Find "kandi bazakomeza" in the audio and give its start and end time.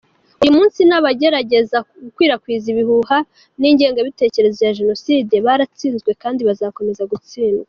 6.21-7.03